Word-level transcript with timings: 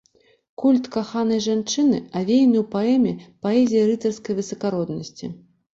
Культ 0.61 0.89
каханай 0.95 1.41
жанчыны 1.47 1.99
авеяны 2.23 2.57
ў 2.63 2.67
паэме 2.75 3.13
паэзіяй 3.43 3.85
рыцарскай 3.93 4.33
высакароднасці. 4.43 5.37